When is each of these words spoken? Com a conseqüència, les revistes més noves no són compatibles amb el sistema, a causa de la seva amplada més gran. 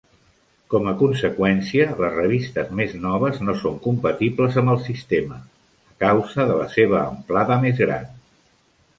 Com 0.73 0.87
a 0.91 0.91
conseqüència, 0.99 1.83
les 2.03 2.13
revistes 2.19 2.71
més 2.79 2.95
noves 3.03 3.37
no 3.47 3.53
són 3.59 3.75
compatibles 3.83 4.57
amb 4.61 4.73
el 4.73 4.81
sistema, 4.87 5.37
a 5.91 5.93
causa 6.05 6.47
de 6.53 6.55
la 6.61 6.67
seva 6.77 6.99
amplada 7.03 7.59
més 7.67 7.83
gran. 7.83 8.09